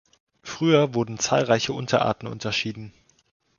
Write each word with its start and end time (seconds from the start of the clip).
Früher 0.41 0.95
wurden 0.95 1.19
zahlreiche 1.19 1.73
Unterarten 1.73 2.25
unterschieden. 2.25 2.91